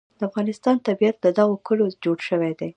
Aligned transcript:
د 0.17 0.21
افغانستان 0.29 0.75
طبیعت 0.87 1.17
له 1.23 1.29
دغو 1.37 1.55
کلیو 1.67 1.95
جوړ 2.03 2.17
شوی 2.29 2.51
دی. 2.59 2.69